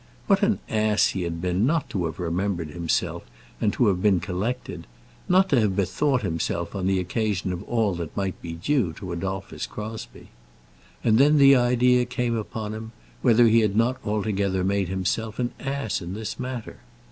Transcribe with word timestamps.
What 0.25 0.41
an 0.41 0.57
ass 0.67 1.09
he 1.09 1.21
had 1.21 1.41
been 1.41 1.63
not 1.67 1.87
to 1.91 2.05
have 2.07 2.17
remembered 2.19 2.69
himself 2.69 3.23
and 3.61 3.71
to 3.73 3.85
have 3.85 4.01
been 4.01 4.19
collected, 4.19 4.87
not 5.29 5.47
to 5.49 5.61
have 5.61 5.75
bethought 5.75 6.23
himself 6.23 6.73
on 6.73 6.87
the 6.87 6.99
occasion 6.99 7.53
of 7.53 7.61
all 7.65 7.93
that 7.93 8.17
might 8.17 8.41
be 8.41 8.53
due 8.53 8.93
to 8.93 9.11
Adolphus 9.11 9.67
Crosbie! 9.67 10.29
And 11.03 11.19
then 11.19 11.37
the 11.37 11.55
idea 11.55 12.05
came 12.05 12.35
upon 12.35 12.73
him 12.73 12.93
whether 13.21 13.45
he 13.47 13.59
had 13.59 13.75
not 13.75 13.97
altogether 14.03 14.63
made 14.63 14.87
himself 14.87 15.37
an 15.37 15.51
ass 15.59 16.01
in 16.01 16.15
this 16.15 16.39
matter. 16.39 16.77